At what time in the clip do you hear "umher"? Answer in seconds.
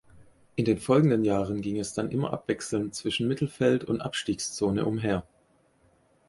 4.83-5.27